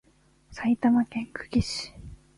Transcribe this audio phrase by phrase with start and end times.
[0.49, 1.93] 埼玉県久喜市